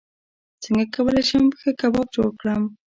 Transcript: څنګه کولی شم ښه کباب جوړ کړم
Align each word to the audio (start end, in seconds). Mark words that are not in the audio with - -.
څنګه 0.63 0.85
کولی 0.93 1.23
شم 1.29 1.45
ښه 1.59 1.69
کباب 1.79 2.07
جوړ 2.15 2.29
کړم 2.39 2.63